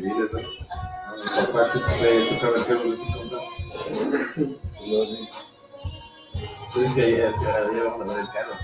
viviles, 0.00 0.32
¿no? 0.32 0.38
Aparte, 1.40 1.78
de 1.78 2.28
chocar 2.28 2.52
el 2.56 2.64
pelo, 2.64 2.90
de 2.90 2.96
su 2.96 3.04
Entonces 6.66 6.94
que 6.94 7.02
ayer, 7.02 7.34
que 7.34 7.46
ahora 7.46 7.72
ya 7.72 7.84
vamos 7.84 8.00
a 8.00 8.14
ver 8.14 8.20
el 8.20 8.28
carro. 8.32 8.54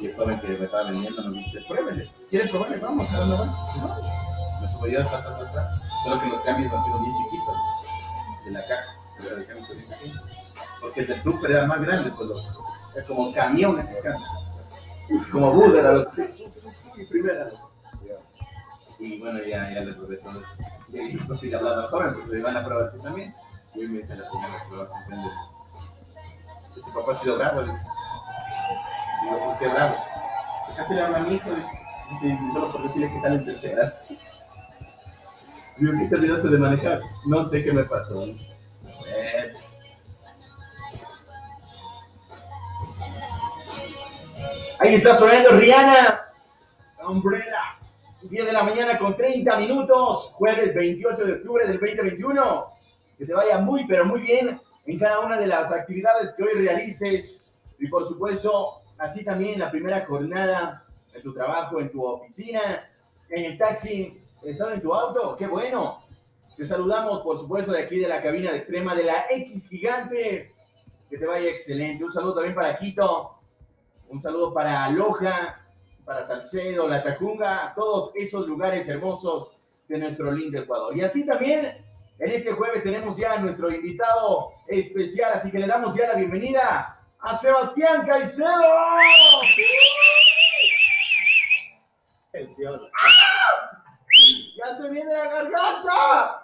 Y 0.00 0.06
el 0.06 0.16
joven 0.16 0.40
que 0.40 0.48
me 0.48 0.64
estaba 0.64 0.90
vendiendo 0.90 1.22
nos 1.22 1.34
dice, 1.34 1.64
pruébele. 1.68 2.10
¿Quiere 2.30 2.48
probarle? 2.48 2.78
Vamos, 2.78 3.12
¿a 3.12 3.18
dónde 3.18 3.36
van? 3.36 3.48
No. 3.48 4.60
Me 4.60 4.68
subo 4.68 4.86
yo 4.86 5.00
al 5.00 5.06
patrón 5.06 5.46
atrás. 5.46 5.80
Solo 6.04 6.20
que 6.20 6.28
los 6.28 6.40
cambios 6.40 6.72
han 6.72 6.84
sido 6.84 6.98
bien 7.00 7.12
chiquitos. 7.24 7.56
De 8.44 8.50
la 8.52 8.60
caja. 8.60 8.96
El. 9.18 9.46
Porque 10.80 11.00
el 11.00 11.06
del 11.06 11.22
Trooper 11.22 11.50
era 11.50 11.66
más 11.66 11.80
grande, 11.80 12.10
pues 12.10 12.28
lo, 12.28 13.06
como 13.06 13.32
camión 13.32 13.78
ese 13.80 14.00
cambio. 14.02 14.26
Como 15.30 15.52
bus 15.52 15.74
era 15.74 15.92
lo 15.92 16.10
y 16.96 17.04
primera. 17.06 17.50
Y 19.06 19.18
bueno, 19.18 19.38
ya, 19.44 19.70
ya 19.72 19.82
le 19.82 19.92
probé 19.92 20.16
todo 20.16 20.40
eso. 20.40 20.48
Y 20.92 21.16
yo 21.16 21.34
estoy 21.34 21.54
hablando 21.54 21.82
al 21.82 21.88
joven, 21.88 22.14
porque 22.14 22.36
le 22.36 22.42
van 22.42 22.56
a 22.56 22.64
probar 22.64 22.92
tú 22.92 22.98
también. 22.98 23.34
Y 23.74 23.80
hoy 23.80 23.88
me 23.88 23.98
dice 24.00 24.16
la 24.16 24.30
señora 24.30 24.64
que 24.64 24.74
lo 24.74 24.82
vas 24.82 24.92
a 24.92 25.02
entender. 25.02 25.32
Dice, 26.74 26.90
papá 26.92 27.12
ha 27.12 27.20
sido 27.20 27.38
bravo, 27.38 27.62
le 27.62 27.72
dice. 27.72 27.84
Digo, 29.22 29.44
¿por 29.44 29.58
qué 29.58 29.68
bravo? 29.68 29.96
Casi 30.76 30.94
le 30.94 31.02
habla 31.02 31.18
a 31.18 31.20
mi 31.20 31.34
hijo, 31.36 31.50
dice. 31.50 31.78
Dice, 32.22 32.38
solo 32.52 32.72
por 32.72 32.82
decirle 32.82 33.12
que 33.12 33.20
sale 33.20 33.36
en 33.36 33.44
tercera. 33.44 34.00
Digo, 35.76 35.92
¿qué 35.98 36.06
te 36.08 36.14
olvidaste 36.16 36.48
de 36.48 36.58
manejar? 36.58 37.00
No 37.26 37.44
sé 37.44 37.62
qué 37.62 37.72
me 37.72 37.84
pasó. 37.84 38.24
Eh, 38.24 39.52
Ahí 44.78 44.94
está 44.94 45.14
sonando 45.14 45.50
Rihanna. 45.52 46.20
Umbrella. 47.08 47.75
10 48.28 48.46
de 48.46 48.52
la 48.52 48.62
mañana 48.62 48.98
con 48.98 49.16
30 49.16 49.58
minutos. 49.58 50.32
Jueves 50.34 50.74
28 50.74 51.24
de 51.24 51.32
octubre 51.34 51.66
del 51.66 51.78
2021. 51.78 52.66
Que 53.18 53.26
te 53.26 53.32
vaya 53.32 53.58
muy, 53.58 53.86
pero 53.86 54.04
muy 54.04 54.20
bien 54.20 54.60
en 54.84 54.98
cada 54.98 55.20
una 55.20 55.38
de 55.38 55.46
las 55.46 55.72
actividades 55.72 56.34
que 56.34 56.42
hoy 56.42 56.54
realices. 56.54 57.44
Y 57.78 57.88
por 57.88 58.06
supuesto, 58.06 58.82
así 58.98 59.24
también 59.24 59.58
la 59.58 59.70
primera 59.70 60.04
jornada 60.06 60.84
en 61.14 61.22
tu 61.22 61.32
trabajo, 61.32 61.80
en 61.80 61.90
tu 61.90 62.04
oficina, 62.04 62.88
en 63.30 63.44
el 63.44 63.58
taxi, 63.58 64.20
estás 64.42 64.74
en 64.74 64.80
tu 64.80 64.94
auto. 64.94 65.36
¡Qué 65.36 65.46
bueno! 65.46 65.98
Te 66.56 66.64
saludamos, 66.64 67.22
por 67.22 67.38
supuesto, 67.38 67.72
de 67.72 67.82
aquí 67.82 67.98
de 67.98 68.08
la 68.08 68.22
cabina 68.22 68.50
de 68.50 68.58
extrema 68.58 68.94
de 68.94 69.04
la 69.04 69.26
X 69.30 69.68
Gigante. 69.68 70.52
Que 71.10 71.18
te 71.18 71.26
vaya 71.26 71.50
excelente. 71.50 72.02
Un 72.02 72.12
saludo 72.12 72.34
también 72.34 72.54
para 72.54 72.76
Quito. 72.76 73.38
Un 74.08 74.22
saludo 74.22 74.54
para 74.54 74.88
Loja, 74.90 75.60
para 76.06 76.22
Salcedo, 76.22 76.86
La 76.86 77.02
Tacunga, 77.02 77.72
todos 77.74 78.12
esos 78.14 78.46
lugares 78.46 78.88
hermosos 78.88 79.58
de 79.88 79.98
nuestro 79.98 80.30
lindo 80.30 80.60
Ecuador. 80.60 80.96
Y 80.96 81.02
así 81.02 81.26
también, 81.26 81.84
en 82.18 82.30
este 82.30 82.52
jueves 82.52 82.84
tenemos 82.84 83.16
ya 83.16 83.32
a 83.32 83.38
nuestro 83.40 83.70
invitado 83.72 84.52
especial, 84.68 85.32
así 85.34 85.50
que 85.50 85.58
le 85.58 85.66
damos 85.66 85.96
ya 85.96 86.06
la 86.08 86.14
bienvenida 86.14 86.96
a 87.20 87.36
Sebastián 87.36 88.06
Caicedo. 88.06 88.48
El 92.32 92.54
tío. 92.54 92.80
¡Ya 94.58 94.72
estoy 94.72 94.90
bien 94.90 95.08
de 95.08 95.14
la 95.14 95.24
garganta! 95.24 96.42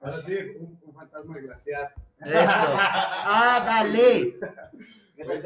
Ahora 0.00 0.22
sí, 0.24 0.36
un, 0.58 0.80
un 0.82 0.94
fantasma 0.94 1.34
desgraciado. 1.34 1.88
Eso. 2.20 2.38
Ah, 2.38 3.62
dale. 3.66 4.38
Buenos 5.16 5.44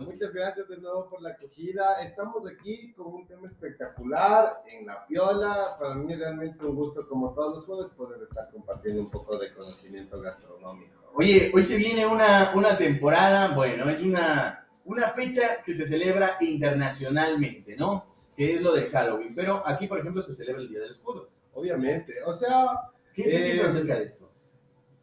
Muchas 0.00 0.34
gracias 0.34 0.68
de 0.68 0.76
nuevo 0.76 1.08
por 1.08 1.22
la 1.22 1.30
acogida. 1.30 2.02
Estamos 2.02 2.46
aquí 2.46 2.92
con 2.92 3.14
un 3.14 3.26
tema 3.26 3.48
espectacular 3.48 4.62
en 4.66 4.86
La 4.86 5.06
Piola. 5.06 5.76
Para 5.78 5.94
mí 5.94 6.12
es 6.12 6.18
realmente 6.18 6.64
un 6.66 6.76
gusto, 6.76 7.08
como 7.08 7.32
todos 7.32 7.54
los 7.56 7.64
jueves, 7.64 7.90
poder 7.96 8.22
estar 8.22 8.50
compartiendo 8.50 9.00
un 9.00 9.10
poco 9.10 9.38
de 9.38 9.54
conocimiento 9.54 10.20
gastronómico. 10.20 11.12
Oye, 11.14 11.50
hoy 11.54 11.64
se 11.64 11.76
viene 11.76 12.06
una, 12.06 12.52
una 12.54 12.76
temporada, 12.76 13.54
bueno, 13.54 13.88
es 13.88 14.02
una, 14.02 14.68
una 14.84 15.08
fecha 15.08 15.62
que 15.64 15.72
se 15.72 15.86
celebra 15.86 16.36
internacionalmente, 16.40 17.76
¿no? 17.76 18.04
Que 18.36 18.56
es 18.56 18.60
lo 18.60 18.74
de 18.74 18.90
Halloween. 18.90 19.34
Pero 19.34 19.66
aquí, 19.66 19.86
por 19.86 19.98
ejemplo, 19.98 20.22
se 20.22 20.34
celebra 20.34 20.60
el 20.60 20.68
Día 20.68 20.80
del 20.80 20.90
Escudo. 20.90 21.30
Obviamente, 21.54 22.22
o 22.26 22.34
sea, 22.34 22.66
¿Qué 23.14 23.24
te 23.24 23.56
Eh, 23.56 23.62
acerca 23.62 23.98
de 23.98 24.04
esto? 24.04 24.30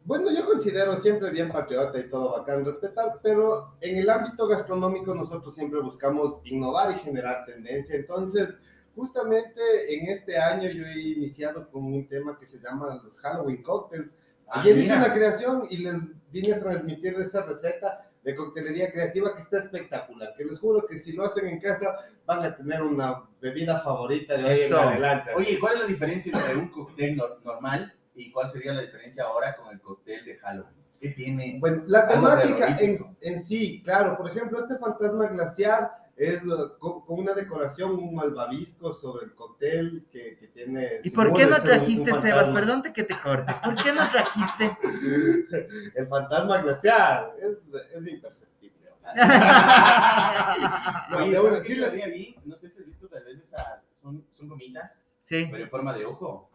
Bueno, 0.08 0.30
yo 0.34 0.46
considero 0.46 0.96
siempre 0.98 1.28
bien 1.30 1.52
patriota 1.52 1.98
y 1.98 2.08
todo 2.08 2.38
bacán 2.38 2.64
respetar, 2.64 3.20
pero 3.22 3.74
en 3.82 3.98
el 3.98 4.08
ámbito 4.08 4.48
gastronómico 4.48 5.14
nosotros 5.14 5.54
siempre 5.54 5.80
buscamos 5.80 6.40
innovar 6.44 6.90
y 6.94 6.98
generar 6.98 7.44
tendencia. 7.44 7.94
Entonces, 7.94 8.54
justamente 8.96 9.60
en 9.94 10.06
este 10.08 10.38
año 10.38 10.70
yo 10.70 10.86
he 10.86 10.98
iniciado 11.10 11.70
con 11.70 11.84
un 11.84 12.08
tema 12.08 12.38
que 12.38 12.46
se 12.46 12.58
llama 12.58 12.98
los 13.04 13.20
Halloween 13.20 13.62
Cocktails. 13.62 14.16
Ah, 14.46 14.62
Ayer 14.62 14.78
hice 14.78 14.94
mira. 14.94 15.04
una 15.04 15.14
creación 15.14 15.62
y 15.68 15.76
les 15.76 15.94
vine 16.32 16.54
a 16.54 16.58
transmitir 16.60 17.14
esa 17.20 17.44
receta 17.44 18.10
de 18.24 18.34
coctelería 18.34 18.90
creativa 18.90 19.34
que 19.34 19.42
está 19.42 19.58
espectacular, 19.58 20.32
que 20.38 20.44
les 20.44 20.58
juro 20.58 20.86
que 20.86 20.96
si 20.96 21.12
lo 21.12 21.24
hacen 21.24 21.46
en 21.48 21.60
casa 21.60 21.96
van 22.24 22.42
a 22.44 22.56
tener 22.56 22.82
una 22.82 23.24
bebida 23.42 23.78
favorita 23.80 24.38
de 24.38 24.44
hoy 24.44 24.60
en 24.62 24.74
adelante. 24.74 25.30
Oye, 25.36 25.58
¿cuál 25.60 25.74
es 25.74 25.80
la 25.82 25.86
diferencia 25.86 26.32
entre 26.34 26.56
un 26.56 26.68
cóctel 26.70 27.16
nor- 27.18 27.42
normal 27.44 27.92
y 28.18 28.30
cuál 28.32 28.50
sería 28.50 28.72
la 28.72 28.82
diferencia 28.82 29.24
ahora 29.24 29.56
con 29.56 29.72
el 29.72 29.80
cóctel 29.80 30.24
de 30.24 30.36
Halloween? 30.38 30.74
¿Qué 31.00 31.10
tiene? 31.10 31.56
Bueno, 31.60 31.82
la 31.86 32.08
temática 32.08 32.76
en, 32.80 32.96
en 33.20 33.44
sí, 33.44 33.80
claro, 33.84 34.16
por 34.16 34.28
ejemplo, 34.30 34.58
este 34.58 34.76
fantasma 34.78 35.28
glaciar 35.28 35.92
es 36.16 36.44
uh, 36.44 36.76
con, 36.80 37.02
con 37.02 37.20
una 37.20 37.32
decoración, 37.32 37.92
un 37.92 38.12
malvavisco 38.16 38.92
sobre 38.92 39.26
el 39.26 39.34
cóctel 39.36 40.04
que, 40.10 40.36
que 40.36 40.48
tiene... 40.48 40.98
¿Y 41.04 41.10
por 41.10 41.32
qué 41.32 41.46
no 41.46 41.54
ser 41.54 41.64
un- 41.66 41.70
un 41.70 41.78
trajiste, 41.78 42.12
Sebas? 42.14 42.48
Perdón 42.48 42.82
que 42.82 43.04
te 43.04 43.14
corte. 43.16 43.54
¿Por 43.62 43.76
qué 43.80 43.92
no 43.92 44.10
trajiste? 44.10 44.76
El 45.94 46.08
fantasma 46.08 46.58
glaciar 46.62 47.34
es, 47.40 47.58
es 47.94 48.06
imperceptible. 48.08 48.88
No, 51.10 51.18
Oye, 51.18 51.30
debo 51.30 51.44
¿sabes 51.48 51.62
qué 51.62 51.68
decirles- 51.74 51.84
estaría 51.94 52.06
bien? 52.08 52.34
No 52.44 52.56
sé 52.56 52.68
si 52.70 52.80
has 52.80 52.86
visto 52.86 53.08
tal 53.08 53.24
vez 53.24 53.38
esas, 53.40 53.88
son, 54.02 54.24
son 54.32 54.48
gomitas, 54.48 55.04
Sí. 55.22 55.46
pero 55.50 55.64
en 55.64 55.70
forma 55.70 55.94
de 55.94 56.04
ojo 56.04 56.50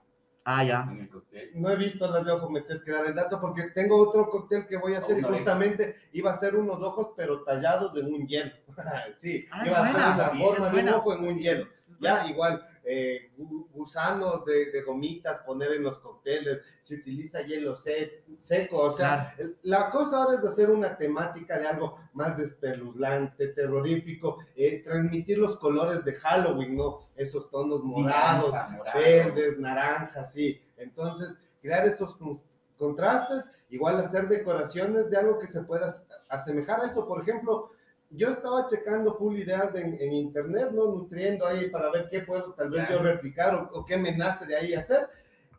Ah, 0.46 0.64
ya. 0.64 0.88
en 0.92 1.00
el 1.02 1.10
cóctel. 1.10 1.52
No 1.56 1.70
he 1.70 1.76
visto 1.78 2.06
las 2.08 2.26
de 2.26 2.32
ojo, 2.32 2.50
me 2.50 2.62
tienes 2.62 2.84
que 2.84 2.92
dar 2.92 3.06
el 3.06 3.16
dato 3.16 3.40
porque 3.40 3.70
tengo 3.74 3.98
otro 3.98 4.30
cóctel 4.30 4.68
que 4.68 4.78
voy 4.78 4.94
a 4.94 4.98
hacer 4.98 5.16
Oh, 5.16 5.20
y 5.20 5.22
no, 5.22 5.28
justamente 5.30 5.96
iba 6.12 6.32
a 6.32 6.38
ser 6.38 6.56
unos 6.56 6.82
ojos 6.82 7.12
pero 7.16 7.44
tallados 7.44 7.96
en 7.96 8.14
un 8.14 8.28
hielo. 8.28 8.52
sí, 9.16 9.46
Ah, 9.52 9.66
iba 9.66 9.78
a 9.78 9.82
buena, 9.92 10.14
hacer 10.16 10.36
una 10.36 10.46
forma 10.46 10.70
de 10.70 10.82
un 10.82 10.90
ojo 10.90 11.14
en 11.14 11.28
un 11.28 11.40
hielo. 11.40 11.68
Ya, 12.00 12.28
igual, 12.28 12.68
eh, 12.86 13.32
gu- 13.38 13.68
gusanos 13.72 14.44
de, 14.46 14.72
de 14.72 14.82
gomitas, 14.82 15.40
poner 15.46 15.72
en 15.74 15.84
los 15.84 16.00
cócteles, 16.00 16.60
se 16.82 16.96
utiliza 16.96 17.42
hielo 17.42 17.76
se- 17.76 18.24
seco, 18.42 18.78
o 18.78 18.92
sea, 18.92 19.34
el- 19.38 19.58
la 19.64 19.90
cosa 19.90 20.24
ahora 20.24 20.38
es 20.40 20.46
hacer 20.46 20.70
una 20.70 20.98
temática 20.98 21.58
de 21.58 21.68
algo 21.68 21.98
más 22.14 22.38
despeluznante, 22.38 23.48
terrorífico, 23.50 24.40
eh, 24.56 24.82
transmitir 24.84 25.38
los 25.38 25.58
colores 25.58 26.04
de 26.04 26.14
Halloween, 26.14 26.76
¿no? 26.76 26.98
Esos 27.16 27.50
tonos 27.50 27.82
Sí, 27.82 27.88
morados, 27.88 28.52
naranja, 28.52 28.78
morado. 28.78 29.00
verdes, 29.00 29.58
naranjas, 29.60 30.34
sí. 30.34 30.62
Entonces, 30.78 31.30
crear 31.62 31.88
esos 31.88 32.16
con- 32.18 32.42
contrastes, 32.78 33.46
igual 33.70 33.98
hacer 33.98 34.28
decoraciones 34.28 35.10
de 35.10 35.18
algo 35.18 35.40
que 35.40 35.48
se 35.48 35.62
pueda 35.62 35.88
as- 35.88 36.04
asemejar 36.28 36.82
a 36.82 36.88
eso. 36.88 37.08
Por 37.08 37.22
ejemplo, 37.22 37.72
yo 38.16 38.30
estaba 38.30 38.68
checando 38.68 39.14
full 39.16 39.38
ideas 39.38 39.74
en, 39.76 39.94
en 39.96 40.14
internet, 40.14 40.70
¿no? 40.72 40.86
Nutriendo 40.86 41.46
ahí 41.46 41.70
para 41.70 41.92
ver 41.92 42.08
qué 42.10 42.22
puedo 42.22 42.54
tal 42.54 42.70
vez 42.70 42.88
yo 42.90 43.00
replicar 43.02 43.56
o, 43.56 43.70
o 43.74 43.86
qué 43.86 43.98
me 43.98 44.16
nace 44.16 44.46
de 44.46 44.56
ahí 44.56 44.74
hacer. 44.74 45.08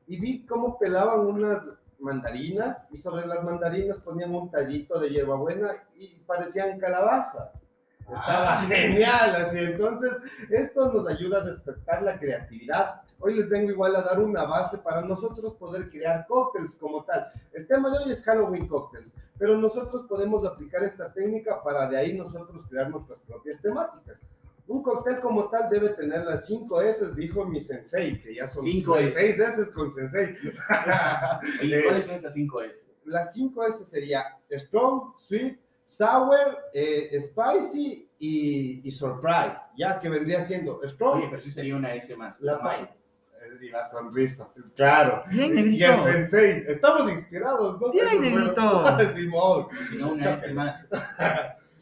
Y 0.06 0.20
vi 0.20 0.44
cómo 0.46 0.78
pelaban 0.78 1.20
unas 1.20 1.62
mandarinas 1.98 2.78
y 2.90 2.96
sobre 2.96 3.26
las 3.26 3.42
mandarinas 3.44 3.98
ponían 4.00 4.34
un 4.34 4.50
tallito 4.50 4.98
de 5.00 5.10
hierbabuena 5.10 5.70
y 5.96 6.18
parecían 6.26 6.78
calabazas. 6.78 7.50
Estaba 8.00 8.60
Ah. 8.60 8.66
genial, 8.68 9.34
así. 9.36 9.58
Entonces, 9.58 10.12
esto 10.50 10.92
nos 10.92 11.08
ayuda 11.08 11.38
a 11.38 11.44
despertar 11.44 12.02
la 12.02 12.18
creatividad. 12.18 13.00
Hoy 13.24 13.36
les 13.36 13.48
vengo 13.48 13.70
igual 13.70 13.96
a 13.96 14.02
dar 14.02 14.20
una 14.20 14.44
base 14.44 14.76
para 14.76 15.00
nosotros 15.00 15.54
poder 15.54 15.88
crear 15.88 16.26
cócteles 16.26 16.74
como 16.74 17.04
tal. 17.04 17.26
El 17.54 17.66
tema 17.66 17.90
de 17.90 18.04
hoy 18.04 18.10
es 18.12 18.22
Halloween 18.22 18.68
Cocktails, 18.68 19.14
pero 19.38 19.56
nosotros 19.56 20.02
podemos 20.06 20.44
aplicar 20.44 20.84
esta 20.84 21.10
técnica 21.10 21.62
para 21.62 21.88
de 21.88 21.96
ahí 21.96 22.12
nosotros 22.12 22.66
crear 22.68 22.90
nuestras 22.90 23.20
propias 23.20 23.62
temáticas. 23.62 24.20
Un 24.66 24.82
cóctel 24.82 25.20
como 25.20 25.48
tal 25.48 25.70
debe 25.70 25.88
tener 25.90 26.22
las 26.24 26.44
5 26.46 26.82
S, 26.82 27.14
dijo 27.14 27.46
mi 27.46 27.60
sensei, 27.60 28.20
que 28.20 28.34
ya 28.34 28.46
son 28.46 28.62
Cinco 28.62 28.98
S. 28.98 29.12
6 29.18 29.38
S 29.40 29.72
con 29.72 29.90
sensei. 29.90 30.36
¿Y 31.62 31.82
cuáles 31.82 32.04
son 32.04 32.14
esas 32.16 32.34
cinco 32.34 32.60
S? 32.60 32.86
las 33.06 33.32
5 33.32 33.64
S 33.64 33.84
sería 33.86 34.22
Strong, 34.50 35.14
Sweet, 35.26 35.58
Sour, 35.86 36.58
eh, 36.74 37.18
Spicy 37.20 38.06
y, 38.18 38.86
y 38.86 38.90
Surprise, 38.90 39.60
ya 39.78 39.98
que 39.98 40.10
vendría 40.10 40.44
siendo 40.44 40.80
Strong, 40.86 41.16
Oye, 41.18 41.26
pero 41.30 41.42
sí 41.42 41.50
sería 41.50 41.74
una 41.76 41.94
S 41.94 42.14
más. 42.16 42.38
La- 42.42 42.58
y 43.62 43.68
la 43.70 43.88
sonrisa, 43.88 44.48
claro. 44.76 45.22
Bien, 45.30 45.56
Y 45.56 45.58
el 45.60 45.70
negrito. 45.70 46.04
sensei, 46.04 46.64
estamos 46.68 47.10
inspirados, 47.10 47.80
¿no? 47.80 47.90
Bien, 47.90 48.20
negrito. 48.20 48.98
Simón. 49.16 49.66
Si 49.90 49.96
no, 49.98 50.12
una 50.12 50.30
S 50.34 50.52
más. 50.52 50.88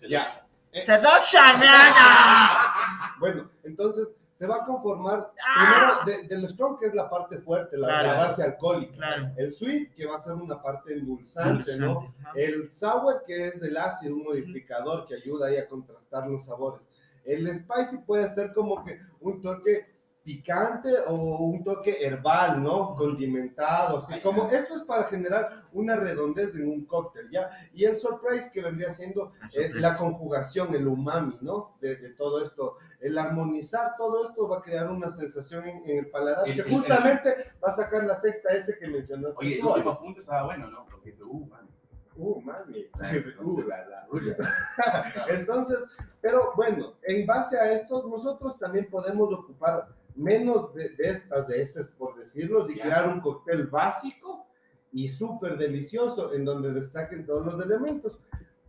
Ya. 0.09 0.27
¡Seduction, 0.73 1.61
nena! 1.61 3.15
Bueno, 3.21 3.51
entonces 3.63 4.09
se 4.35 4.47
va 4.49 4.57
a 4.57 4.65
conformar 4.65 5.31
¡Ah! 5.47 6.01
primero 6.05 6.23
de- 6.29 6.29
del 6.29 6.49
strong, 6.51 6.79
que 6.81 6.87
es 6.87 6.95
la 6.95 7.09
parte 7.09 7.39
fuerte, 7.39 7.77
la, 7.77 7.87
Claro. 7.87 8.09
la 8.09 8.15
base 8.15 8.43
alcohólica. 8.43 8.97
Claro. 8.97 9.31
El 9.37 9.53
sweet, 9.53 9.95
que 9.95 10.07
va 10.07 10.17
a 10.17 10.21
ser 10.21 10.33
una 10.33 10.61
parte 10.61 10.95
endulzante, 10.95 11.77
¿no? 11.77 12.13
El 12.35 12.73
sour, 12.73 13.23
que 13.25 13.49
es 13.49 13.63
el 13.63 13.77
ácido, 13.77 14.17
un 14.17 14.25
modificador 14.25 15.07
que 15.07 15.15
ayuda 15.15 15.47
ahí 15.49 15.59
a 15.59 15.69
contrastar 15.69 16.27
los 16.27 16.45
sabores. 16.45 16.83
El 17.25 17.47
spicy 17.57 17.99
puede 17.99 18.29
ser 18.35 18.53
como 18.53 18.85
que 18.85 18.99
un 19.21 19.41
toque 19.41 19.92
picante 20.25 20.89
o 21.09 21.15
un 21.45 21.65
toque 21.65 22.05
herbal, 22.07 22.63
¿no? 22.63 22.95
Condimentado, 22.97 23.99
así 23.99 24.21
como 24.21 24.47
esto 24.49 24.77
es 24.77 24.83
para 24.83 25.05
generar 25.05 25.51
una 25.73 25.97
redondez 25.97 26.55
en 26.55 26.69
un 26.69 26.85
cóctel, 26.87 27.29
¿ya? 27.31 27.49
Y 27.75 27.85
el 27.85 27.97
surprise 27.97 28.51
que 28.53 28.63
vendría 28.63 28.91
siendo 28.91 29.33
La 29.55 29.63
eh, 29.63 29.71
la 29.75 29.97
conjugación, 29.99 30.75
el 30.75 30.87
umami, 30.87 31.39
¿no? 31.41 31.77
De, 31.81 31.97
de 31.97 32.11
todo 32.11 32.45
esto, 32.45 32.77
el 33.01 33.19
armonizar 33.19 33.97
todo 33.97 34.29
esto 34.29 34.47
va 34.49 34.59
a 34.59 34.63
crear 34.63 34.91
una 34.91 35.11
sensación 35.11 35.67
en, 35.67 35.83
en 35.91 35.99
el 35.99 36.11
paladar 36.11 36.49
El- 36.49 36.55
que 36.55 36.61
el- 36.69 36.71
justamente 36.77 37.35
va 37.65 37.69
a 37.69 37.77
sacar 37.77 38.05
la 38.05 38.21
sexta 38.21 38.51
S 38.51 38.77
que 38.79 38.87
mencionaste. 38.87 39.37
Oye, 39.39 39.59
el 39.59 39.65
último 39.67 39.99
punto 39.99 40.21
estaba 40.21 40.45
bueno, 40.45 40.71
¿no? 40.71 40.87
Porque 40.91 41.15
uh, 41.23 41.47
man. 41.47 41.69
Uh, 42.15 42.41
mami. 42.43 42.87
Entonces- 43.03 43.35
Uh, 43.41 43.63
la, 43.63 43.87
la. 43.87 44.07
Entonces, 45.29 45.79
pero 46.21 46.53
bueno, 46.57 46.95
en 47.03 47.27
base 47.27 47.59
a 47.59 47.73
estos, 47.73 48.07
nosotros 48.07 48.59
también 48.59 48.89
podemos 48.91 49.33
ocupar 49.33 49.89
menos 50.17 50.75
de, 50.75 50.91
de 50.91 51.11
estas 51.11 51.47
de 51.49 51.63
esas, 51.63 51.89
por 51.89 52.17
decirlo, 52.19 52.69
y 52.71 52.79
crear 52.79 53.09
un 53.09 53.21
cóctel 53.21 53.67
básico 53.67 54.47
y 54.93 55.09
súper 55.09 55.57
delicioso, 55.57 56.35
en 56.35 56.45
donde 56.45 56.73
destaquen 56.73 57.25
todos 57.27 57.47
los 57.47 57.65
elementos. 57.65 58.19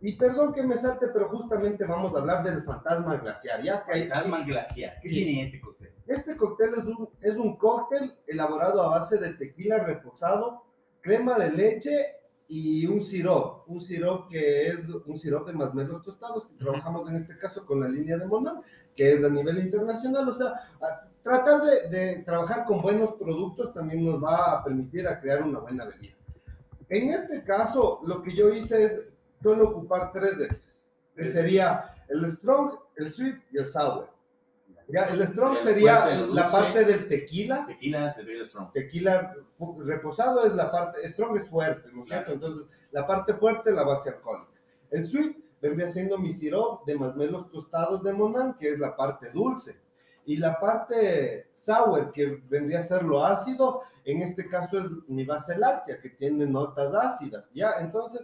Y 0.00 0.16
perdón 0.16 0.52
que 0.52 0.62
me 0.62 0.76
salte, 0.76 1.08
pero 1.08 1.28
justamente 1.28 1.84
vamos 1.84 2.14
a 2.14 2.18
hablar 2.20 2.42
del 2.44 2.62
fantasma 2.62 3.16
glaciar, 3.16 3.62
¿ya? 3.62 3.84
Que 3.84 3.92
hay- 3.92 4.08
Fantasma 4.08 4.44
glaciar. 4.44 4.94
¿Qué 5.02 5.08
Sí. 5.08 5.14
tiene 5.16 5.42
este 5.42 5.60
cóctel? 5.60 5.90
este 6.06 6.36
cóctel 6.36 6.74
es 6.74 6.84
un, 6.84 7.08
es 7.20 7.36
un 7.36 7.56
cóctel 7.56 8.12
elaborado 8.26 8.82
a 8.82 8.88
base 8.98 9.16
de 9.16 9.32
tequila 9.34 9.84
reposado, 9.84 10.64
crema 11.00 11.38
de 11.38 11.50
leche 11.50 11.90
y 12.46 12.86
un 12.86 13.02
sirop. 13.02 13.66
Un 13.70 13.80
sirop 13.80 14.28
que 14.28 14.68
es 14.68 14.80
un 15.06 15.18
sirop 15.18 15.46
de 15.46 15.54
masmelos 15.54 16.02
tostados, 16.02 16.46
que 16.46 16.56
trabajamos 16.56 17.08
en 17.08 17.16
este 17.16 17.38
caso 17.38 17.64
con 17.64 17.80
la 17.80 17.88
línea 17.88 18.18
de 18.18 18.26
Monan, 18.26 18.60
que 18.94 19.12
es 19.14 19.24
a 19.24 19.30
nivel 19.30 19.58
internacional. 19.58 20.28
O 20.28 20.36
sea, 20.36 20.48
a- 20.48 21.08
tratar 21.24 21.62
de, 21.62 21.88
de 21.88 22.22
trabajar 22.22 22.64
con 22.64 22.80
buenos 22.80 23.14
productos 23.14 23.74
también 23.74 24.04
nos 24.04 24.22
va 24.22 24.52
a 24.52 24.62
permitir 24.62 25.08
a 25.08 25.18
crear 25.18 25.42
una 25.42 25.58
buena 25.58 25.86
bebida. 25.86 26.14
En 26.88 27.08
este 27.08 27.42
caso, 27.42 28.00
lo 28.04 28.22
que 28.22 28.32
yo 28.32 28.50
hice 28.50 28.84
es 28.84 29.08
solo 29.42 29.70
ocupar 29.70 30.12
tres 30.12 30.38
esas. 30.38 30.82
Que 31.16 31.26
sería 31.26 31.94
el 32.08 32.30
strong, 32.30 32.74
el 32.96 33.10
sweet 33.10 33.40
y 33.50 33.58
el 33.58 33.66
sour. 33.66 34.08
Ya, 34.88 35.04
el 35.04 35.26
strong 35.26 35.58
sería 35.60 36.12
el 36.12 36.34
la 36.34 36.50
parte 36.50 36.84
del 36.84 37.08
tequila. 37.08 37.66
Tequila, 37.66 38.12
cerveza 38.12 38.44
strong. 38.44 38.72
Tequila 38.72 39.34
reposado 39.84 40.44
es 40.44 40.54
la 40.54 40.70
parte, 40.70 41.08
strong 41.08 41.36
es 41.38 41.48
fuerte, 41.48 41.90
¿no 41.92 42.02
es 42.02 42.08
cierto? 42.08 42.32
Entonces, 42.32 42.68
la 42.90 43.06
parte 43.06 43.32
fuerte 43.34 43.72
la 43.72 43.84
base 43.84 44.10
alcohólica. 44.10 44.60
El 44.90 45.06
sweet 45.06 45.36
vendría 45.62 45.90
siendo 45.90 46.18
mi 46.18 46.32
sirop 46.32 46.84
de 46.86 46.96
masmelos 46.96 47.50
tostados 47.50 48.02
de 48.02 48.12
Monan, 48.12 48.54
que 48.58 48.68
es 48.68 48.78
la 48.78 48.94
parte 48.94 49.30
dulce. 49.30 49.80
Y 50.26 50.36
la 50.36 50.58
parte 50.58 51.48
sour, 51.52 52.12
que 52.12 52.42
vendría 52.48 52.80
a 52.80 52.82
ser 52.82 53.02
lo 53.02 53.24
ácido, 53.24 53.82
en 54.04 54.22
este 54.22 54.48
caso 54.48 54.78
es 54.78 54.86
mi 55.08 55.24
base 55.24 55.56
láctea, 55.56 56.00
que 56.00 56.10
tiene 56.10 56.46
notas 56.46 56.94
ácidas, 56.94 57.48
¿ya? 57.54 57.74
Entonces, 57.80 58.22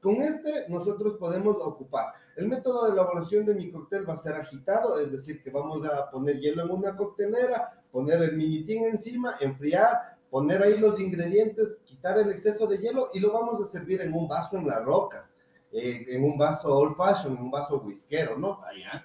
con 0.00 0.20
este 0.20 0.68
nosotros 0.68 1.14
podemos 1.14 1.56
ocupar. 1.60 2.12
El 2.36 2.48
método 2.48 2.86
de 2.86 2.92
elaboración 2.92 3.46
de 3.46 3.54
mi 3.54 3.70
cóctel 3.70 4.08
va 4.08 4.14
a 4.14 4.16
ser 4.16 4.34
agitado, 4.34 4.98
es 4.98 5.12
decir, 5.12 5.42
que 5.42 5.50
vamos 5.50 5.84
a 5.86 6.10
poner 6.10 6.40
hielo 6.40 6.64
en 6.64 6.70
una 6.70 6.96
coctelera, 6.96 7.84
poner 7.90 8.22
el 8.22 8.36
minitín 8.36 8.84
encima, 8.86 9.34
enfriar, 9.40 10.16
poner 10.30 10.62
ahí 10.62 10.78
los 10.78 10.98
ingredientes, 10.98 11.78
quitar 11.84 12.18
el 12.18 12.30
exceso 12.30 12.66
de 12.66 12.78
hielo 12.78 13.08
y 13.12 13.20
lo 13.20 13.32
vamos 13.32 13.62
a 13.62 13.70
servir 13.70 14.00
en 14.00 14.14
un 14.14 14.26
vaso 14.26 14.56
en 14.56 14.66
las 14.66 14.82
rocas, 14.82 15.34
eh, 15.70 16.04
en 16.08 16.24
un 16.24 16.38
vaso 16.38 16.74
old 16.74 16.96
fashion, 16.96 17.36
en 17.36 17.42
un 17.42 17.50
vaso 17.50 17.82
whiskero, 17.82 18.38
¿no? 18.38 18.60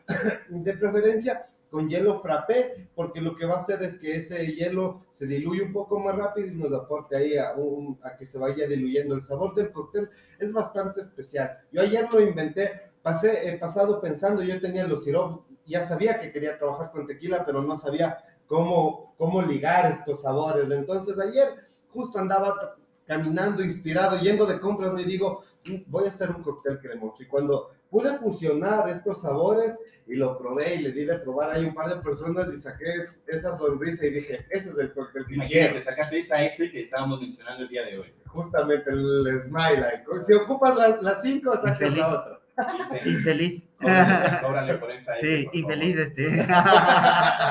De 0.49 0.73
preferencia 0.73 1.45
con 1.69 1.89
hielo 1.89 2.19
frappé, 2.21 2.87
porque 2.95 3.21
lo 3.21 3.35
que 3.35 3.45
va 3.45 3.55
a 3.55 3.57
hacer 3.57 3.83
es 3.83 3.97
que 3.97 4.15
ese 4.17 4.45
hielo 4.55 5.05
se 5.11 5.27
diluye 5.27 5.61
un 5.63 5.73
poco 5.73 5.99
más 5.99 6.15
rápido 6.15 6.47
y 6.47 6.51
nos 6.55 6.71
aporte 6.73 7.15
ahí 7.17 7.37
a, 7.37 7.53
un- 7.55 7.99
a 8.03 8.15
que 8.15 8.25
se 8.25 8.37
vaya 8.37 8.67
diluyendo. 8.67 9.15
El 9.15 9.23
sabor 9.23 9.53
del 9.55 9.71
cóctel 9.71 10.09
es 10.39 10.53
bastante 10.53 11.01
especial. 11.01 11.57
Yo 11.71 11.81
ayer 11.81 12.07
lo 12.11 12.21
inventé, 12.21 12.71
pasé, 13.01 13.49
he 13.49 13.57
pasado 13.57 13.99
pensando, 14.01 14.41
yo 14.43 14.59
tenía 14.61 14.87
los 14.87 15.03
siropos, 15.03 15.45
ya 15.65 15.85
sabía 15.87 16.19
que 16.19 16.31
quería 16.31 16.57
trabajar 16.57 16.91
con 16.91 17.05
tequila, 17.05 17.45
pero 17.45 17.61
no 17.61 17.75
sabía 17.77 18.17
cómo, 18.47 19.13
cómo 19.17 19.41
ligar 19.41 19.91
estos 19.91 20.21
sabores. 20.21 20.69
Entonces 20.71 21.19
ayer 21.19 21.47
justo 21.91 22.19
andaba 22.19 22.75
caminando, 23.05 23.63
inspirado, 23.63 24.17
yendo 24.19 24.45
de 24.45 24.59
compras, 24.59 24.93
me 24.93 25.03
digo, 25.03 25.43
"Mm, 25.65 25.83
voy 25.87 26.05
a 26.05 26.09
hacer 26.09 26.29
un 26.29 26.43
cóctel 26.43 26.79
cremoso. 26.79 27.23
Y 27.23 27.27
cuando 27.27 27.71
pude 27.89 28.17
fusionar 28.17 28.89
estos 28.89 29.21
sabores 29.21 29.75
y 30.09 30.15
lo 30.15 30.37
probé 30.37 30.75
y 30.75 30.81
le 30.83 30.91
di 30.93 31.03
de 31.05 31.19
probar 31.19 31.51
ahí 31.51 31.65
un 31.65 31.73
par 31.73 31.89
de 31.93 32.01
personas 32.01 32.47
y 32.53 32.57
saqué 32.57 32.85
es- 32.85 33.19
esa 33.27 33.57
sonrisa 33.57 34.05
y 34.05 34.11
dije, 34.11 34.45
ese 34.49 34.69
es 34.69 34.77
el 34.77 34.93
cóctel 34.93 35.25
que 35.25 35.35
quiero. 35.35 35.43
Imagínate, 35.43 35.81
sacaste 35.81 36.19
esa 36.19 36.43
S 36.43 36.71
que 36.71 36.83
estábamos 36.83 37.19
mencionando 37.19 37.63
el 37.63 37.69
día 37.69 37.83
de 37.85 37.99
hoy. 37.99 38.13
Justamente 38.25 38.89
el 38.89 39.41
smile. 39.43 39.85
ahí. 39.85 40.03
Si 40.25 40.33
ocupas 40.33 40.75
las 40.77 41.01
las 41.03 41.21
cinco, 41.21 41.53
sacas 41.55 41.81
Infeliz. 41.81 41.97
la 41.99 42.07
otra. 42.09 42.39
Infeliz. 43.05 43.69
Cóbrale 44.41 44.73
por 44.75 44.91
esa 44.91 45.13
S. 45.13 45.25
Sí, 45.25 45.45
por 45.45 45.55
infeliz 45.55 45.97
este. 45.97 46.25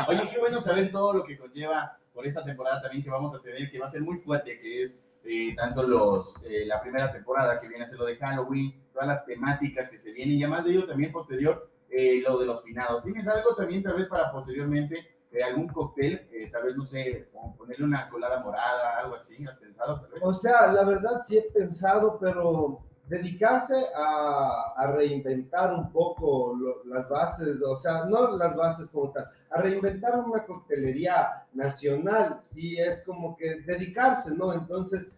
Oye, 0.08 0.28
qué 0.32 0.38
bueno 0.38 0.58
saber 0.60 0.90
todo 0.90 1.12
lo 1.12 1.24
que 1.24 1.36
conlleva 1.38 1.98
por 2.12 2.26
esta 2.26 2.44
temporada 2.44 2.80
también 2.82 3.04
que 3.04 3.10
vamos 3.10 3.34
a 3.34 3.40
tener, 3.42 3.70
que 3.70 3.78
va 3.78 3.86
a 3.86 3.90
ser 3.90 4.02
muy 4.02 4.18
fuerte, 4.18 4.58
que 4.58 4.82
es 4.82 5.04
eh, 5.26 5.54
tanto 5.56 5.82
los, 5.82 6.36
eh, 6.44 6.64
la 6.66 6.80
primera 6.80 7.12
temporada 7.12 7.58
que 7.60 7.68
viene 7.68 7.84
a 7.84 7.88
ser 7.88 7.98
lo 7.98 8.06
de 8.06 8.16
Halloween, 8.16 8.74
todas 8.92 9.08
las 9.08 9.24
temáticas 9.26 9.88
que 9.90 9.98
se 9.98 10.12
vienen, 10.12 10.36
y 10.36 10.42
además 10.44 10.64
de 10.64 10.70
ello 10.72 10.86
también 10.86 11.12
posterior 11.12 11.70
eh, 11.90 12.20
lo 12.22 12.38
de 12.38 12.46
los 12.46 12.62
finados. 12.62 13.02
¿Tienes 13.02 13.26
algo 13.28 13.54
también 13.54 13.82
tal 13.82 13.94
vez 13.96 14.06
para 14.06 14.30
posteriormente, 14.32 14.96
eh, 15.32 15.42
algún 15.42 15.68
cóctel, 15.68 16.28
eh, 16.32 16.48
tal 16.50 16.64
vez, 16.64 16.76
no 16.76 16.86
sé, 16.86 17.28
ponerle 17.58 17.84
una 17.84 18.08
colada 18.08 18.40
morada, 18.42 18.98
algo 19.00 19.16
así, 19.16 19.44
¿has 19.46 19.58
pensado? 19.58 20.00
Tal 20.00 20.10
vez? 20.10 20.20
O 20.22 20.32
sea, 20.32 20.72
la 20.72 20.84
verdad 20.84 21.22
sí 21.26 21.38
he 21.38 21.42
pensado, 21.52 22.18
pero 22.20 22.80
dedicarse 23.08 23.74
a, 23.94 24.72
a 24.76 24.92
reinventar 24.92 25.72
un 25.74 25.92
poco 25.92 26.54
lo- 26.56 26.84
las 26.86 27.08
bases, 27.08 27.62
o 27.62 27.76
sea, 27.76 28.04
no 28.06 28.32
las 28.36 28.56
bases 28.56 28.88
como 28.90 29.12
tal, 29.12 29.28
a 29.50 29.60
reinventar 29.62 30.18
una 30.18 30.44
coctelería 30.44 31.44
nacional, 31.52 32.40
sí 32.44 32.76
es 32.78 33.02
como 33.04 33.36
que 33.36 33.60
dedicarse, 33.60 34.34
¿no? 34.34 34.52
Entonces, 34.52 35.08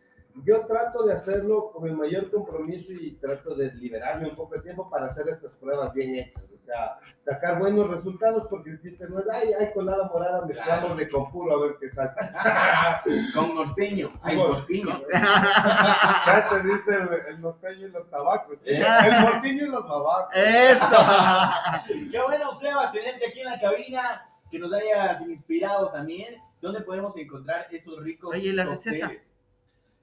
yo 0.45 0.67
trato 0.67 1.05
de 1.07 1.15
hacerlo 1.15 1.71
con 1.73 1.89
el 1.89 1.97
mayor 1.97 2.31
compromiso 2.31 2.93
y 2.93 3.13
trato 3.17 3.55
de 3.55 3.73
liberarme 3.75 4.29
un 4.29 4.37
poco 4.37 4.55
de 4.55 4.63
tiempo 4.63 4.89
para 4.91 5.07
hacer 5.07 5.29
estas 5.29 5.55
pruebas 5.55 5.93
bien 5.95 6.15
hechas, 6.15 6.43
o 6.55 6.59
sea, 6.59 6.99
sacar 7.23 7.59
buenos 7.59 7.89
resultados, 7.89 8.47
porque 8.49 8.71
el 8.71 8.81
chiste 8.83 9.07
no 9.09 9.21
es, 9.21 9.27
ay, 9.33 9.53
hay 9.55 9.73
colada 9.73 10.09
morada, 10.13 10.45
mezclamos 10.45 10.81
Claro. 10.81 10.95
de 10.97 11.09
con 11.09 11.31
puro 11.31 11.55
a 11.57 11.61
ver 11.67 11.77
qué 11.81 11.91
sale. 11.91 12.11
Con 13.35 13.55
norteño, 13.55 14.13
hay 14.23 14.37
norteño. 14.37 15.03
Ya 15.13 16.47
te 16.51 16.63
dice 16.63 16.91
el, 16.95 17.35
el 17.35 17.41
norteño 17.41 17.87
y 17.87 17.91
los 17.91 18.09
tabacos. 18.11 18.59
Eh. 18.65 18.83
El 19.07 19.21
norteño 19.25 19.65
y 19.67 19.69
los 19.69 19.89
babacos. 19.89 20.37
Eso. 20.37 20.97
Qué 22.13 22.21
bueno, 22.21 22.53
Sebas, 22.53 22.93
tenerte 22.93 23.27
aquí 23.29 23.41
en 23.41 23.47
la 23.47 23.61
cabina, 23.61 24.29
que 24.51 24.59
nos 24.59 24.73
hayas 24.73 25.21
inspirado 25.23 25.91
también. 25.91 26.37
¿Dónde 26.61 26.81
podemos 26.81 27.17
encontrar 27.17 27.67
esos 27.71 28.03
ricos 28.03 28.35
Oye, 28.35 28.53
la 28.53 28.65
receta. 28.65 29.11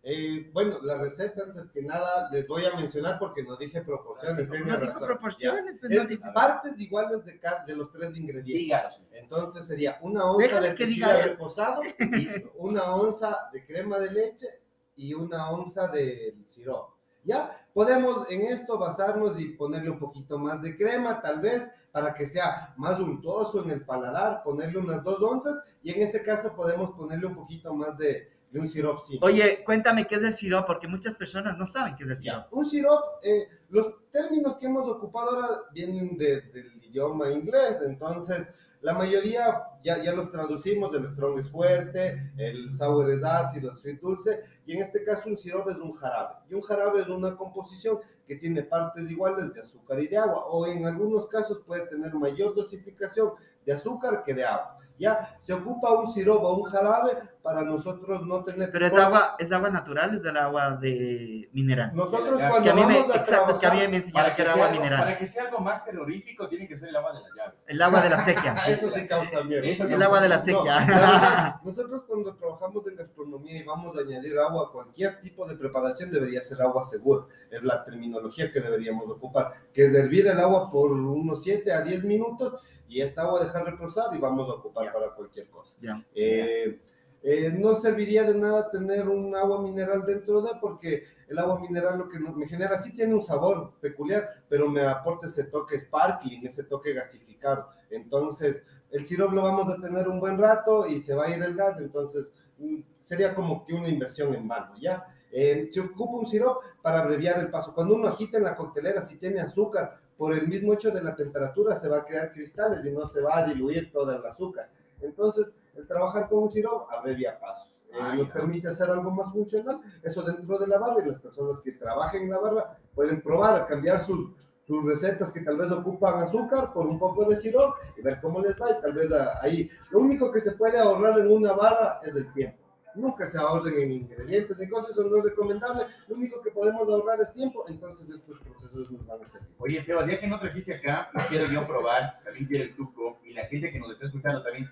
Eh, 0.07 0.51
bueno, 0.53 0.77
la 0.83 0.99
receta 0.99 1.41
antes 1.41 1.67
que 1.69 1.81
nada 1.81 2.29
les 2.31 2.47
voy 2.47 2.63
a 2.63 2.75
mencionar 2.75 3.17
porque 3.17 3.41
no 3.41 3.57
dije 3.57 3.81
proporciones. 3.81 4.47
No 4.47 4.53
dijo 4.53 4.69
razón. 4.69 5.07
proporciones, 5.07 5.77
pues, 5.79 5.91
no 5.91 6.01
Es 6.03 6.07
dice. 6.07 6.31
partes 6.31 6.79
iguales 6.79 7.25
de, 7.25 7.39
cada, 7.39 7.65
de 7.65 7.75
los 7.75 7.91
tres 7.91 8.15
ingredientes. 8.15 9.01
Entonces 9.13 9.65
sería 9.65 9.97
una 10.03 10.29
onza 10.29 10.47
Déjale 10.47 10.69
de 10.69 10.75
que 10.75 10.85
tequila 10.85 11.23
reposado, 11.23 11.81
una 12.57 12.93
onza 12.93 13.35
de 13.51 13.65
crema 13.65 13.97
de 13.97 14.11
leche 14.11 14.47
y 14.95 15.15
una 15.15 15.49
onza 15.49 15.87
de 15.87 16.37
sirope. 16.45 16.93
¿Ya? 17.23 17.49
Podemos 17.73 18.29
en 18.29 18.41
esto 18.41 18.77
basarnos 18.77 19.39
y 19.39 19.45
ponerle 19.53 19.89
un 19.89 19.97
poquito 19.97 20.37
más 20.37 20.61
de 20.61 20.77
crema, 20.77 21.19
tal 21.19 21.41
vez, 21.41 21.63
para 21.91 22.13
que 22.13 22.27
sea 22.27 22.75
más 22.77 22.99
untuoso 22.99 23.63
en 23.63 23.71
el 23.71 23.83
paladar, 23.83 24.43
ponerle 24.43 24.77
unas 24.77 25.03
dos 25.03 25.19
onzas 25.23 25.59
y 25.81 25.91
en 25.91 26.03
ese 26.03 26.21
caso 26.21 26.55
podemos 26.55 26.91
ponerle 26.91 27.25
un 27.25 27.33
poquito 27.33 27.73
más 27.73 27.97
de, 27.97 28.34
de 28.51 28.59
un 28.59 28.69
sirope 28.69 29.01
simple. 29.01 29.27
Oye, 29.27 29.63
cuéntame 29.63 30.05
qué 30.07 30.15
es 30.15 30.23
el 30.23 30.33
sirop, 30.33 30.65
porque 30.65 30.87
muchas 30.87 31.15
personas 31.15 31.57
no 31.57 31.65
saben 31.65 31.95
qué 31.95 32.03
es 32.03 32.09
el 32.09 32.17
sirop. 32.17 32.45
Un 32.53 32.65
sirope, 32.65 33.05
eh, 33.23 33.47
los 33.69 34.09
términos 34.11 34.55
que 34.57 34.65
hemos 34.67 34.87
ocupado 34.87 35.31
ahora 35.31 35.47
vienen 35.73 36.17
de- 36.17 36.41
del 36.41 36.83
idioma 36.83 37.29
inglés, 37.31 37.79
entonces 37.85 38.47
la 38.81 38.93
mayoría 38.93 39.63
ya, 39.83 40.01
ya 40.03 40.13
los 40.13 40.31
traducimos, 40.31 40.95
el 40.95 41.07
strong 41.07 41.39
es 41.39 41.49
fuerte, 41.49 42.31
el 42.37 42.71
sour 42.71 43.09
es 43.09 43.23
ácido, 43.23 43.71
el 43.71 43.77
sweet 43.77 43.99
dulce, 43.99 44.41
y 44.65 44.73
en 44.73 44.83
este 44.83 45.03
caso 45.03 45.27
un 45.27 45.37
sirope 45.37 45.71
es 45.71 45.79
un 45.79 45.91
jarabe. 45.93 46.35
Y 46.49 46.53
un 46.53 46.61
jarabe 46.61 47.01
es 47.01 47.07
una 47.07 47.35
composición 47.35 47.99
que 48.27 48.35
tiene 48.35 48.61
partes 48.63 49.09
iguales 49.09 49.51
de 49.53 49.61
azúcar 49.61 49.99
y 49.99 50.07
de 50.07 50.17
agua, 50.17 50.45
o 50.45 50.67
en 50.67 50.85
algunos 50.85 51.27
casos 51.27 51.59
puede 51.65 51.87
tener 51.87 52.13
mayor 52.13 52.53
dosificación 52.55 53.31
de 53.65 53.73
azúcar 53.73 54.23
que 54.23 54.33
de 54.35 54.45
agua. 54.45 54.74
Ya 54.97 55.37
se 55.39 55.53
ocupa 55.53 55.91
un 55.91 56.11
siropo 56.11 56.47
o 56.47 56.57
un 56.57 56.63
jarabe 56.63 57.17
para 57.45 57.61
nosotros 57.61 58.25
no 58.25 58.43
tener. 58.43 58.71
Pero 58.71 58.87
es 58.87 58.95
agua, 58.95 59.35
es 59.37 59.51
agua 59.51 59.69
natural, 59.69 60.15
es 60.15 60.25
el 60.25 60.35
agua 60.35 60.77
de 60.77 61.47
mineral. 61.53 61.91
Nosotros 61.93 62.39
cuando 62.39 62.63
Que 62.63 62.69
a 62.71 62.73
mí 62.73 62.85
me, 62.85 62.99
vamos 62.99 63.15
a 63.15 63.19
exacto, 63.19 63.51
es 63.51 63.57
que 63.59 63.67
a 63.67 63.71
mí 63.71 63.87
me 63.87 63.97
enseñaron 63.97 64.35
que 64.35 64.41
era 64.41 64.53
sea 64.53 64.63
agua 64.63 64.65
algo, 64.71 64.81
mineral. 64.81 65.03
para 65.05 65.17
que 65.17 65.25
sea 65.27 65.43
algo 65.43 65.59
más 65.59 65.85
terrorífico, 65.85 66.47
tiene 66.47 66.67
que 66.67 66.75
ser 66.75 66.89
el 66.89 66.95
agua 66.95 67.13
de 67.13 67.19
la 67.21 67.27
llave. 67.35 67.57
El 67.67 67.81
agua 67.81 68.01
de 68.01 68.09
la 68.09 68.25
sequía. 68.25 68.53
Eso 68.67 68.89
sí 68.89 69.07
causa 69.07 69.43
miedo. 69.43 69.61
Eso 69.63 69.83
El 69.83 69.89
causa 69.89 70.05
agua 70.05 70.21
de 70.21 70.29
la 70.29 70.39
miedo. 70.39 70.57
No, 70.57 70.63
verdad, 70.63 71.55
nosotros 71.63 72.03
cuando 72.07 72.35
trabajamos 72.35 72.87
en 72.87 72.95
gastronomía 72.95 73.57
y 73.59 73.63
vamos 73.63 73.95
a 73.95 74.01
añadir 74.01 74.39
agua 74.39 74.67
a 74.67 74.71
cualquier 74.71 75.19
tipo 75.19 75.47
de 75.47 75.55
preparación 75.55 76.09
debería 76.09 76.41
ser 76.41 76.61
agua 76.63 76.83
segura. 76.83 77.25
Es 77.51 77.63
la 77.63 77.83
terminología 77.83 78.51
que 78.51 78.59
deberíamos 78.59 79.07
ocupar, 79.09 79.53
que 79.71 79.85
es 79.85 79.93
hervir 79.93 80.25
el 80.27 80.39
agua 80.39 80.71
por 80.71 80.91
unos 80.91 81.43
7 81.43 81.71
a 81.71 81.81
10 81.81 82.05
minutos 82.05 82.55
y 82.87 83.01
esta 83.01 83.23
agua 83.23 83.43
dejar 83.43 83.65
reposar 83.65 84.15
y 84.15 84.19
vamos 84.19 84.49
a 84.49 84.53
ocupar 84.53 84.91
para 84.93 85.13
cualquier 85.13 85.49
cosa. 85.49 85.77
Eh, 86.13 86.79
eh, 87.27 87.49
no 87.57 87.73
serviría 87.73 88.23
de 88.23 88.35
nada 88.35 88.69
tener 88.69 89.09
un 89.09 89.35
agua 89.35 89.61
mineral 89.61 90.05
dentro 90.05 90.41
de, 90.43 90.51
porque 90.61 91.05
el 91.27 91.39
agua 91.39 91.59
mineral 91.59 91.97
lo 91.97 92.07
que 92.07 92.19
me 92.19 92.47
genera, 92.47 92.77
sí 92.77 92.93
tiene 92.93 93.15
un 93.15 93.23
sabor 93.23 93.73
peculiar, 93.81 94.43
pero 94.47 94.69
me 94.69 94.83
aporta 94.85 95.25
ese 95.25 95.45
toque 95.45 95.79
sparkling, 95.79 96.45
ese 96.45 96.65
toque 96.65 96.93
gasificado. 96.93 97.69
Entonces, 97.89 98.63
el 98.91 99.05
sirope 99.05 99.35
lo 99.35 99.41
vamos 99.41 99.67
a 99.69 99.81
tener 99.81 100.07
un 100.07 100.19
buen 100.19 100.37
rato 100.37 100.85
y 100.85 100.99
se 100.99 101.15
va 101.15 101.25
a 101.25 101.35
ir 101.35 101.41
el 101.41 101.55
gas, 101.55 101.81
entonces 101.81 102.27
mm, 102.59 102.81
sería 103.01 103.33
como 103.33 103.65
que 103.65 103.73
una 103.73 103.89
inversión 103.89 104.35
en 104.35 104.47
vano, 104.47 104.75
¿ya? 104.79 105.05
Eh, 105.31 105.67
se 105.69 105.81
ocupa 105.81 106.19
un 106.19 106.27
sirope 106.27 106.65
para 106.81 107.01
abreviar 107.01 107.39
el 107.39 107.49
paso. 107.49 107.73
Cuando 107.73 107.95
uno 107.95 108.07
agita 108.07 108.37
en 108.37 108.43
la 108.43 108.55
coctelera, 108.55 109.01
si 109.01 109.17
tiene 109.17 109.41
azúcar, 109.41 109.99
por 110.17 110.33
el 110.33 110.47
mismo 110.47 110.73
hecho 110.73 110.91
de 110.91 111.03
la 111.03 111.15
temperatura 111.15 111.75
se 111.75 111.89
va 111.89 111.97
a 111.97 112.05
crear 112.05 112.31
cristales 112.31 112.85
y 112.85 112.91
no 112.91 113.05
se 113.05 113.21
va 113.21 113.39
a 113.39 113.47
diluir 113.47 113.91
todo 113.91 114.15
el 114.15 114.25
azúcar. 114.25 114.69
Entonces, 115.01 115.51
el 115.75 115.85
trabajar 115.87 116.29
con 116.29 116.43
un 116.43 116.51
sirope 116.51 116.95
abrevia 116.95 117.39
pasos. 117.39 117.71
Eh, 117.91 118.17
nos 118.17 118.29
permite 118.29 118.67
hacer 118.67 118.89
algo 118.89 119.11
más 119.11 119.31
funcional. 119.31 119.79
Eso 120.03 120.21
dentro 120.21 120.57
de 120.57 120.67
la 120.67 120.77
barra 120.79 121.03
y 121.03 121.09
las 121.09 121.19
personas 121.19 121.61
que 121.61 121.73
trabajen 121.73 122.23
en 122.23 122.31
la 122.31 122.39
barra 122.39 122.77
pueden 122.93 123.21
probar, 123.21 123.67
cambiar 123.67 124.03
sus, 124.05 124.31
sus 124.61 124.83
recetas 124.83 125.31
que 125.31 125.41
tal 125.41 125.57
vez 125.57 125.71
ocupan 125.71 126.21
azúcar 126.21 126.73
por 126.73 126.87
un 126.87 126.97
poco 126.99 127.29
de 127.29 127.35
sirope 127.35 127.79
y 127.97 128.01
ver 128.01 128.19
cómo 128.21 128.41
les 128.41 128.59
va. 128.59 128.71
Y 128.71 128.81
tal 128.81 128.93
vez 128.93 129.09
ahí, 129.41 129.69
lo 129.91 129.99
único 129.99 130.31
que 130.31 130.39
se 130.39 130.51
puede 130.51 130.77
ahorrar 130.77 131.19
en 131.19 131.31
una 131.31 131.53
barra 131.53 131.99
es 132.03 132.15
el 132.15 132.31
tiempo. 132.33 132.64
Nunca 132.95 133.25
se 133.25 133.37
ahorren 133.37 133.77
en 133.77 133.91
ingredientes 133.91 134.57
ni 134.57 134.69
cosas, 134.69 134.91
eso 134.91 135.03
no 135.03 135.17
es 135.17 135.25
recomendable. 135.25 135.87
Lo 136.07 136.15
único 136.15 136.41
que 136.41 136.51
podemos 136.51 136.87
ahorrar 136.87 137.19
es 137.21 137.33
tiempo, 137.33 137.65
entonces 137.67 138.09
estos 138.09 138.39
procesos 138.39 138.89
nos 138.91 139.05
van 139.05 139.21
a 139.23 139.27
servir. 139.27 139.49
Oye, 139.59 139.81
Sebas, 139.81 140.09
ya 140.09 140.17
que 140.19 140.27
no 140.27 140.39
trajiste 140.39 140.75
acá, 140.75 141.09
quiero 141.29 141.47
yo 141.47 141.67
probar, 141.67 142.13
también 142.23 142.45
quiero 142.45 142.63
el 142.65 142.75
truco, 142.75 143.19
y 143.23 143.33
la 143.33 143.45
gente 143.45 143.71
que 143.71 143.79
nos 143.79 143.91
está 143.91 144.05
escuchando 144.05 144.43
también, 144.43 144.69